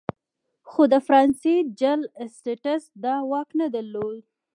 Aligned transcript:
خو 0.69 0.83
د 0.93 0.95
فرانسې 1.07 1.55
جل 1.79 2.01
اسټټس 2.23 2.83
دا 3.03 3.15
واک 3.31 3.49
نه 3.59 3.67
درلود. 3.75 4.21